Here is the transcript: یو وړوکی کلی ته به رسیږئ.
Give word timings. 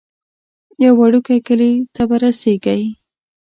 یو 0.83 0.93
وړوکی 0.99 1.37
کلی 1.47 1.71
ته 1.95 2.01
به 2.09 2.15
رسیږئ. 2.23 2.81